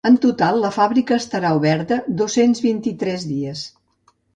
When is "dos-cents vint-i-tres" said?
2.23-3.33